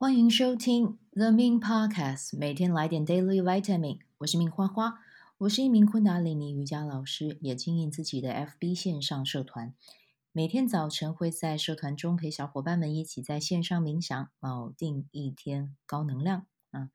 [0.00, 3.98] 欢迎收听 The Min Podcast，每天来点 Daily Vitamin。
[4.16, 4.98] 我是命花花，
[5.36, 9.74] 我是一名昆达里尼瑜伽老师，也经营自己的 FB 线上社团。
[10.32, 16.46] 每天早晨会在社团中陪小伙伴们一起在线上冥想，锚定一天高能量。
[16.70, 16.88] 啊，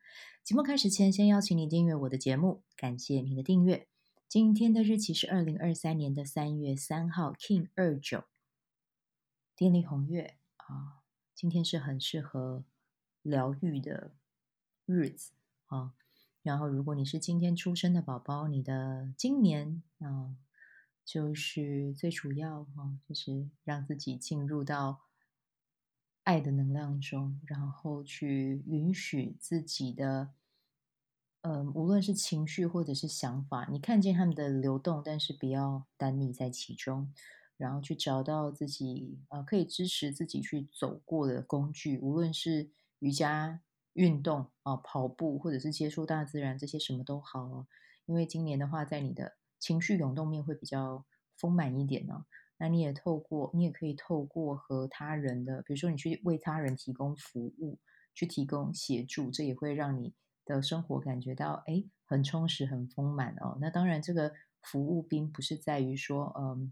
[0.43, 3.87] 节目开始前，先邀请你订阅我的节目，感谢你的订阅。
[4.27, 8.23] 今天的日期是二零二三年的三月三号，King 二九，
[9.55, 11.03] 电力红月啊，
[11.35, 12.63] 今天是很适合。
[13.25, 14.11] 疗愈的
[14.85, 15.31] 日子
[15.65, 15.95] 啊，
[16.43, 20.35] 然后如果你是今天出生的宝宝，你的今年啊，
[21.03, 25.01] 就是最主要啊，就是让自己进入到
[26.21, 30.29] 爱的能量中，然后去允许自己的，
[31.41, 37.11] 嗯，无论是情绪或者是想法，你看见他们的流动，但是不要单溺在其中，
[37.57, 42.69] 然后去找到自己啊，可以支持自己去走过的工具，无论是。
[42.99, 43.61] 瑜伽
[43.93, 47.67] 运动啊，跑步或者是接触大自然，这些什么都好哦。
[48.05, 51.05] 因为今年的话，在你的情绪涌动面会比较
[51.37, 52.25] 丰满一点呢。
[52.57, 57.79] 那你也透过，你也可以透过和他人的，比如说你去为他人提供服务，
[58.13, 60.13] 去提供协助，这也会让你
[60.45, 63.57] 的生活感觉到哎，很充实、很丰满哦。
[63.59, 66.71] 那当然，这个服务并不是在于说嗯，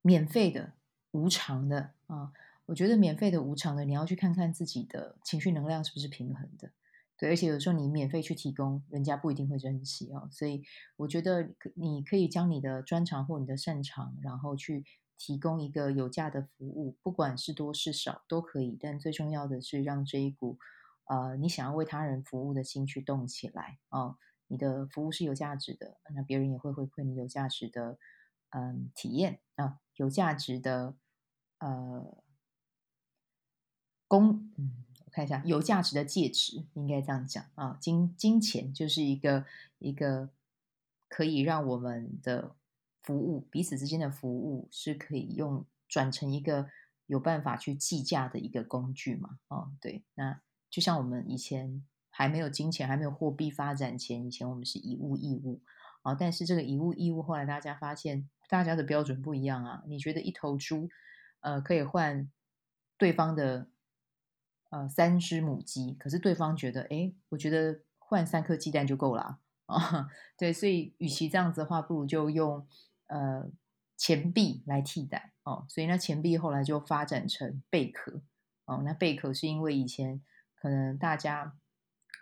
[0.00, 0.74] 免费的、
[1.10, 2.32] 无偿的啊。
[2.66, 6.72] 我觉得免费的、无偿的，你要去看看自己的情绪能量是不是平衡的，
[7.16, 7.30] 对。
[7.30, 10.28] 而且有时候你免费去提供，人家不一定会珍惜哦。
[10.32, 10.64] 所以
[10.96, 14.84] 我觉得你可以将你的专长或你的擅长，然后去
[15.16, 18.76] 提供一个有价的服务，不管是多是少都可以。
[18.80, 20.58] 但最重要的是让这一股
[21.04, 24.16] 呃你想要为他人服务的心去动起来哦。
[24.48, 27.96] 你的服务是有价值的，那别人也会回馈你有价值的
[28.50, 30.96] 嗯体验啊，有价值的
[31.60, 32.25] 呃。
[34.08, 39.44] 公，嗯，我看一下，有价值的介质应该这样讲啊，金金钱就是一个
[39.78, 40.30] 一个
[41.08, 42.54] 可以让我们的
[43.02, 46.70] 服务彼此之间的服务是可以用转成一个
[47.06, 50.40] 有办法去计价的一个工具嘛，哦，对，那
[50.70, 55.60] 就像我们以前还没有金钱还没有货币发展前，以前我们是以物易物
[56.02, 60.88] 啊，但是这个以物易物后来大家发现大家的标准不一样啊，你觉得一头猪
[61.40, 62.30] 呃可以换
[62.96, 63.66] 对方的。
[64.76, 70.10] 呃，三只母鸡，可是对方觉得，哎，我觉得换三颗鸡蛋就够了啊。
[70.36, 72.68] 对，所以与其这样子的话，不如就用
[73.06, 73.48] 呃
[73.96, 75.64] 钱币来替代哦。
[75.66, 78.20] 所以那钱币后来就发展成贝壳
[78.66, 78.82] 哦。
[78.84, 80.20] 那贝壳是因为以前
[80.54, 81.56] 可能大家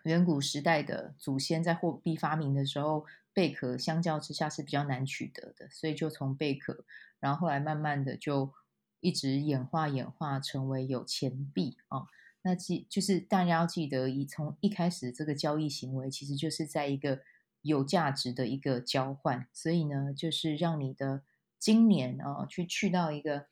[0.05, 6.85] 远古时代的祖先在货币发明的时候，贝壳相较之下是比较难取得的，所以就从贝壳，
[7.19, 8.53] 然后后来慢慢的就
[9.01, 12.07] 一直演化演化成为有钱币哦。
[12.47, 17.23] 那记就是大家要记得，以从一开始这个交易行为，其实就是在一个
[17.63, 21.23] 有价值的一个交换，所以呢，就是让你的
[21.59, 23.47] 今年啊，去去到一个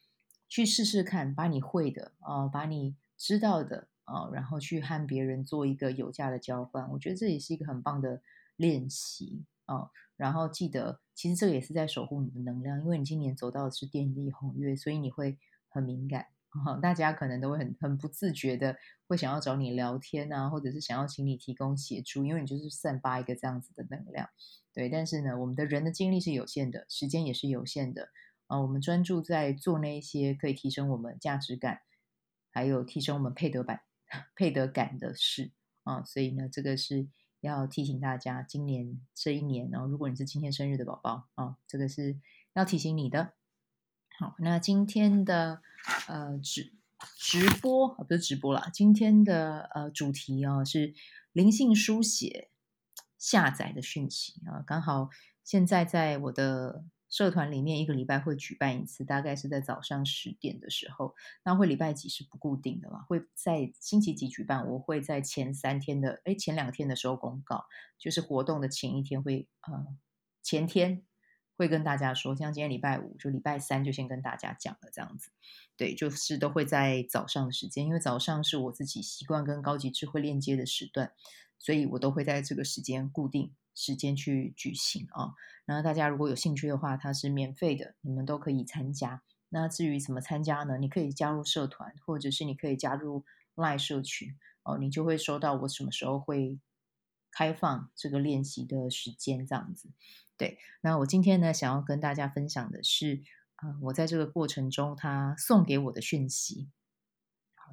[0.46, 8.20] 去试试看，把你会的啊，把你知道的啊，然后去和别人做一个有价的交换，我觉得这也是一个很棒的
[8.56, 9.90] 练习啊。
[10.18, 15.38] 然后记得，其实这个也是在守护你的能量，因为你今年走到的是电力红月，所以你会
[15.70, 16.26] 很敏感。
[16.82, 18.76] 大家可能都会很很不自觉的
[19.06, 24.28] 会想要找你聊天啊，或者是想要请你提供协助，因为你就是散发一个这样子的能量，
[24.74, 24.88] 对。
[24.88, 28.10] 但是呢，我们的人的精力是有限的，时间也是有限的
[28.48, 28.60] 啊。
[28.60, 31.80] 我们专注在做那些可以提升我们价值感，
[32.50, 33.80] 还有提升我们配得感、
[34.36, 35.52] 配得感的事
[35.84, 36.04] 啊。
[36.04, 37.08] 所以呢，这个是
[37.40, 42.18] 要提醒大家，今年这一年呢，如果你是今天生日的宝宝啊，这个是
[42.52, 43.32] 要提醒你的。
[44.18, 45.62] 好，那今天的
[46.06, 46.72] 呃直
[47.16, 50.94] 直播，不是直播啦，今天的呃主题啊是
[51.32, 52.50] 灵性书写
[53.18, 55.08] 下载的讯息啊，刚好
[55.42, 61.14] 现在在我的社团里面，一个礼拜会举办一次，大概是在早上十点的时候。
[61.44, 67.64] 那会礼拜几是不固定的嘛，会在星期几举办，我会在前三天的哎前两天的时候公告，
[67.98, 69.86] 就是活动的前一天会呃
[70.42, 71.02] 前天。
[71.62, 75.30] 会跟大家说，像今天礼拜五，就礼拜三就先跟大家讲了这样子，
[75.76, 81.12] 对，就是都会在早上的时间，因为早上是我自己习惯跟高级智慧链接的时段，
[81.60, 85.34] 所以我都会在这个时间固定时间去举行啊。
[85.64, 89.22] 然后大家如果有兴趣的话，它是免费的，你们都可以参加。
[89.50, 90.78] 那至于怎么参加呢？
[90.78, 93.24] 你可以加入社团，或者是你可以加入
[93.54, 96.58] LINE 社群哦，你就会收到我什么时候会
[97.30, 99.90] 开放这个练习的时间这样子。
[100.42, 103.22] 对，那我今天呢，想要跟大家分享的是，
[103.54, 106.68] 啊、我在这个过程中他送给我的讯息。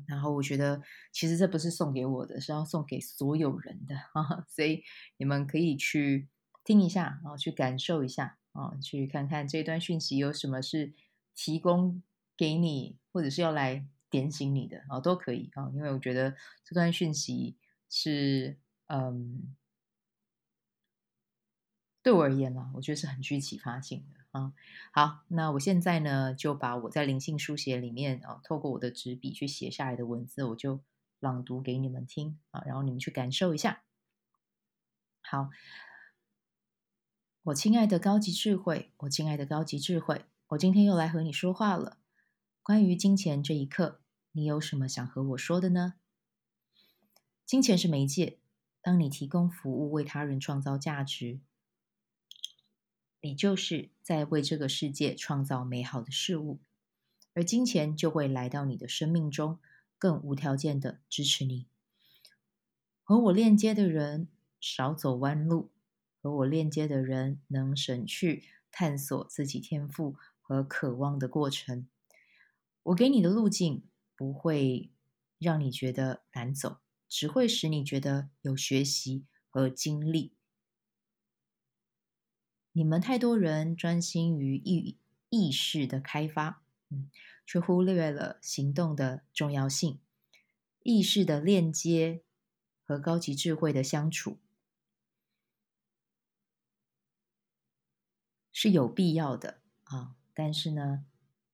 [0.06, 4.45] 然后我觉得，其实这不是送给我的，是要送给所有人的啊。
[4.48, 4.83] 所以
[5.18, 6.30] 你们可以去
[6.63, 10.94] 听一下啊，去感受一下啊，去看看这段讯息有什么是
[11.33, 12.04] 提供
[12.38, 15.71] 给你，或者是要来点醒你的啊，都可以啊。
[15.74, 17.57] 因为我觉得这段讯息
[17.89, 19.56] 是嗯，
[22.01, 24.19] 对我而言呢，我觉得是很具启发性的。
[24.31, 24.54] 啊，
[24.92, 30.81] 好，那我现在呢，就把我在灵性书写里面啊，透过我的纸笔去写下来的文字，我就
[31.19, 33.81] 朗读给你们听啊，然后你们去感受一下。
[35.22, 35.50] 好，
[37.42, 41.98] 我亲爱的高级智慧，我亲爱的高级智慧，我今天又来和你说话了。
[42.62, 44.00] 关于金钱这一刻，
[44.34, 45.95] 你有什么想和我说的呢？
[47.48, 48.38] 金钱是媒介，
[48.80, 51.40] 当你提供服务，为他人创造价值。
[53.21, 56.60] 你就是在为这个世界创造美好的事物，
[57.33, 59.60] 而金钱就会来到你的生命中，
[59.98, 61.68] 更无条件的支持你。
[63.04, 64.30] 和我链接的人
[64.62, 65.71] 少走弯路，
[66.21, 71.88] 和我链接的人能省去探索自己天赋和渴望的过程。
[72.83, 73.83] 我给你的路径
[74.16, 74.92] 不会
[75.38, 76.77] 让你觉得难走，
[77.07, 80.33] 只会使你觉得有学习和经历。
[82.71, 84.98] 你们太多人专心于意
[85.30, 87.10] 意识的开发，嗯，
[87.45, 90.00] 却忽略了行动的重要性。
[90.83, 92.21] 意识的链接
[92.86, 94.38] 和高级智慧的相处
[98.54, 101.06] 是有必要的啊，但是呢，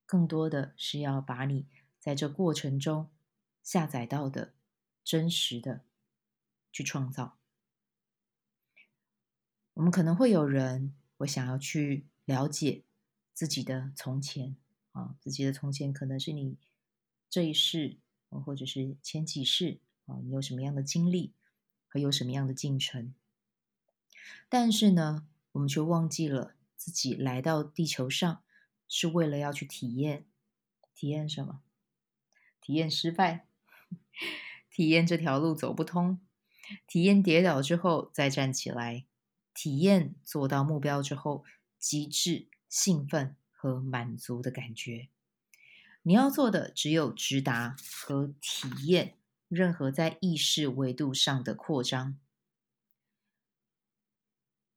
[0.04, 1.66] 更多的是要把你
[1.98, 3.10] 在这过程中
[3.62, 4.54] 下载到的
[5.02, 5.82] 真实的
[6.70, 7.38] 去创造。
[9.74, 10.94] 我们可能会有人。
[11.18, 12.84] 我想要去了解
[13.32, 14.56] 自己的从前
[14.92, 16.56] 啊，自己的从前可能是你
[17.28, 17.98] 这一世，
[18.28, 21.32] 或者是前几世啊，你有什么样的经历
[21.88, 23.14] 和有什么样的进程？
[24.48, 28.42] 但是呢，我们却忘记了自己来到地球上
[28.88, 30.26] 是为了要去体验，
[30.94, 31.62] 体验什么？
[32.60, 33.46] 体验失败，
[34.70, 36.20] 体验这条路走不通，
[36.86, 39.06] 体验跌倒之后再站起来。
[39.56, 41.42] 体验做到目标之后，
[41.78, 45.08] 极致兴奋和满足的感觉。
[46.02, 47.74] 你要做的只有直达
[48.06, 49.16] 和体验
[49.48, 52.18] 任何在意识维度上的扩张。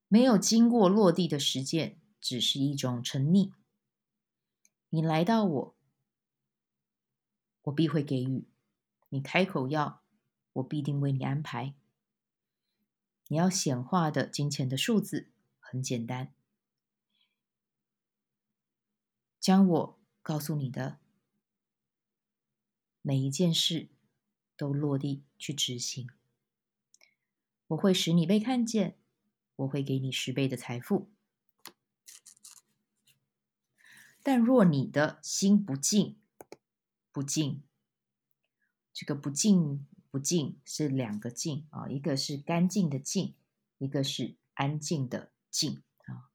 [0.08, 3.52] 没有经过落地的实践，只是一种沉溺。
[4.90, 5.76] 你来到我，
[7.64, 8.46] 我必会给予；
[9.10, 10.02] 你开口要，
[10.54, 11.76] 我必定为你安排。
[13.32, 15.30] 你要显化的金钱的数字
[15.60, 16.34] 很简单，
[19.40, 20.98] 将我告诉你的
[23.04, 23.90] 每一件事
[24.58, 26.10] 都落地去执行。
[27.68, 28.98] 我会使你被看见，
[29.58, 31.12] 我会给你十倍的财富。
[34.24, 36.20] 但若你的心不净，
[37.12, 37.62] 不净，
[38.92, 39.86] 这个不净。
[40.12, 43.36] 不净是两个净啊，一个是干净的净，
[43.78, 46.32] 一个是安静的静啊。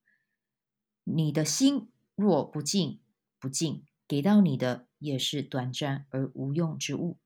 [1.04, 3.00] 你的心若不净，
[3.38, 7.18] 不净，给到你的也是短暂而无用之物，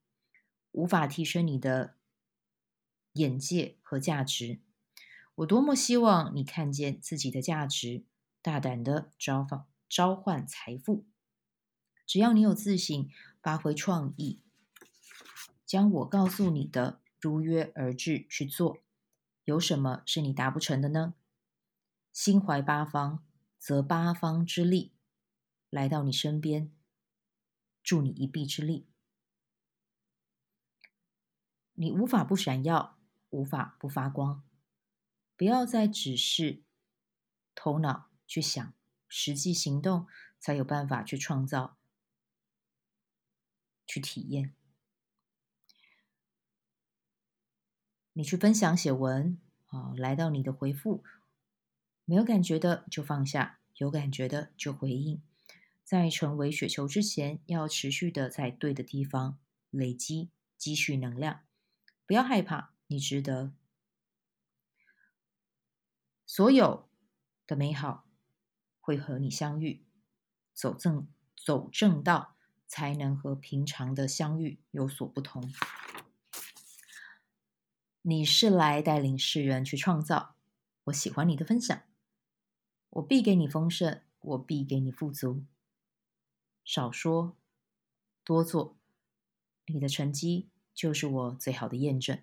[0.72, 1.96] 无法提升你的
[3.12, 4.60] 眼界和价值。
[5.36, 8.04] 我多么希望你看见自己的价值，
[8.42, 11.04] 大胆的召唤召唤财富。
[12.06, 13.10] 只要你有自信，
[13.42, 14.40] 发挥创意。
[15.68, 18.78] 将我告诉你的如约而至去做，
[19.44, 21.12] 有什么是你达不成的呢？
[22.10, 23.22] 心怀八方，
[23.58, 24.94] 则八方之力
[25.68, 26.72] 来到你身边，
[27.82, 28.88] 助你一臂之力。
[31.74, 32.98] 你无法不闪耀，
[33.28, 34.42] 无法不发光。
[35.36, 36.62] 不要再只是
[37.54, 38.72] 头脑去想，
[39.06, 40.06] 实际行动
[40.40, 41.76] 才有办法去创造，
[43.86, 44.54] 去体验。
[48.18, 51.04] 你去分享写文啊，来到你的回复，
[52.04, 55.22] 没有感觉的就放下，有感觉的就回应。
[55.84, 59.38] 在成为雪球之前，要持续的在对的地方
[59.70, 61.42] 累积积蓄能量。
[62.06, 63.52] 不要害怕，你值得。
[66.26, 66.88] 所有
[67.46, 68.04] 的美好
[68.80, 69.84] 会和你相遇，
[70.52, 71.06] 走正
[71.36, 72.34] 走正道，
[72.66, 75.48] 才能和平常的相遇有所不同。
[78.08, 80.34] 你是来带领世人去创造，
[80.84, 81.82] 我喜欢你的分享，
[82.88, 85.44] 我必给你丰盛，我必给你富足。
[86.64, 87.36] 少说，
[88.24, 88.78] 多做，
[89.66, 92.18] 你的成绩就是我最好的验证。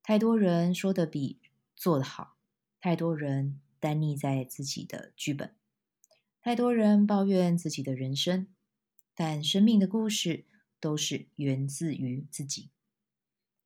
[0.00, 1.40] 太多人说得比
[1.74, 2.36] 做得好，
[2.78, 5.56] 太多人耽溺在自己的剧本，
[6.40, 8.46] 太多人抱怨自己的人生，
[9.12, 10.44] 但生命的故事
[10.78, 12.70] 都是源自于自己，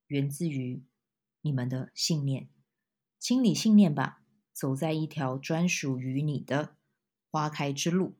[0.06, 0.82] 源自于
[1.40, 2.48] 你们的信念。
[3.18, 6.76] 清理信念吧，走在一条专属于你的
[7.30, 8.16] 花开之路，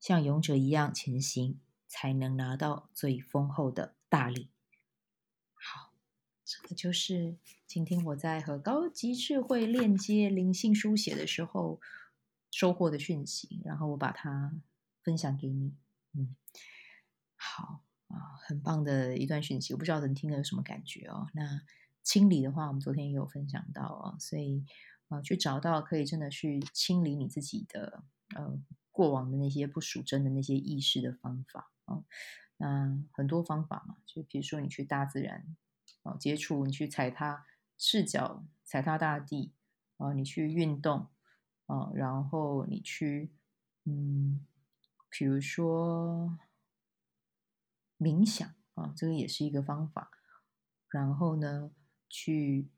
[0.00, 4.50] 像勇者一样前行，才能拿到最丰厚的大礼。
[5.54, 5.92] 好，
[6.44, 11.80] 这个就是今天我在和高级智慧链接灵性书写的时候
[12.50, 14.60] 收获的讯息，然后我把它
[15.00, 15.76] 分享给你。
[16.14, 16.34] 嗯，
[17.36, 21.28] 好啊，很棒的一段讯息，我不知道能听了有什么感觉哦。
[21.34, 21.62] 那。
[22.02, 24.64] 清理的话，我们昨天也有分享到啊，所以
[25.08, 28.04] 啊，去找到可以真的去清理你自己的
[28.34, 28.58] 呃
[28.90, 32.04] 过往的那些不属真的那些意识的方法啊，
[32.56, 35.56] 那很多方法嘛，就比如说你去大自然
[36.02, 37.46] 啊接触，你去踩踏
[37.78, 39.52] 赤脚踩踏大地
[39.96, 41.08] 啊，你去运动
[41.66, 43.32] 啊，然后你去
[43.84, 44.46] 嗯，
[45.08, 46.38] 比如说
[47.98, 50.10] 冥想啊，这个也是一个方法，
[50.88, 51.70] 然后呢，
[52.12, 52.68] 去，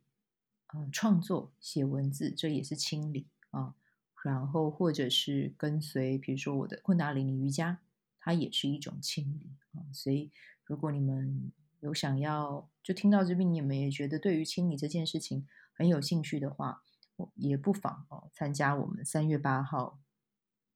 [0.69, 3.75] 呃，创作写文字，这也是清理啊。
[4.23, 7.81] 然后或者是跟随，比如说我的昆达里尼瑜伽，
[8.21, 9.85] 它也是一种清理啊。
[9.93, 10.31] 所以，
[10.65, 16.85] 如果你们有想要，就听到这边，你们也觉得对于清理这件事情很有兴趣的话，
[17.17, 20.01] 我也不妨哦参加我们三月八号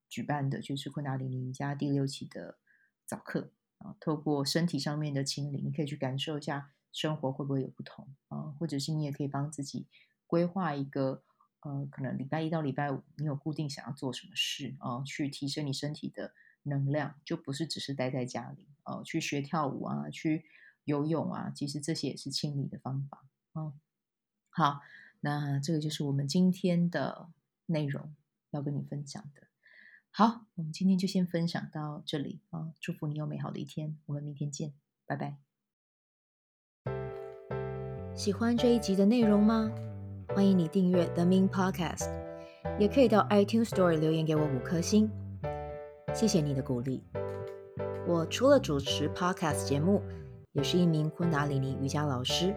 [0.09, 2.59] 举办的，就是昆达里尼瑜伽第六期的
[3.07, 3.97] 早课啊。
[4.01, 6.73] 透过身体上面的清理，你可以去感受一下。
[6.93, 8.55] 生活会不会有不同啊？
[8.59, 9.87] 或者是你也可以帮自己
[10.27, 11.23] 规划一个，
[11.61, 15.03] 呃，可能礼拜一到礼拜五你有固定想要做什么事啊？
[15.05, 20.45] 去提升你身体的能量，就不是只是待在家里啊，去学跳舞啊，去
[20.85, 23.73] 游泳啊，其实这些也是清理的方法啊。
[24.51, 24.81] 好，
[25.21, 27.31] 那这个就是我们今天的
[27.67, 28.15] 内容
[28.51, 29.47] 要跟你分享的。
[30.11, 32.73] 好，我们今天就先分享到这里啊！
[32.81, 34.73] 祝福你有美好的一天，我们明天见，
[35.07, 35.48] 拜拜。
[38.19, 39.71] 喜欢这一集的内容吗？
[40.35, 42.11] 欢迎你订阅 The Min Podcast，
[42.77, 45.09] 也可以到 iTunes Store 留言给我五颗星，
[46.13, 47.05] 谢谢你的鼓励。
[48.09, 50.03] 我除了主持 Podcast 节目，
[50.51, 52.53] 也是一名昆达里尼瑜伽老师。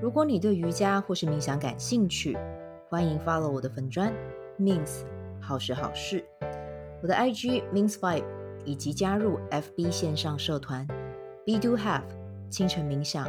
[0.00, 2.38] 如果你对瑜伽或是冥想感兴趣，
[2.88, 4.10] 欢迎 follow 我的粉砖
[4.58, 5.02] Mins
[5.42, 6.24] 好时好事，
[7.02, 8.24] 我的 IG Mins Vibe，
[8.64, 10.86] 以及加入 FB 线上社团
[11.44, 12.04] Be Do Have
[12.48, 13.28] 清晨冥想。